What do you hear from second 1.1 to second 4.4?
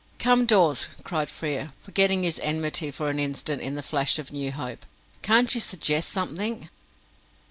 Frere, forgetting his enmity for an instant in the flash of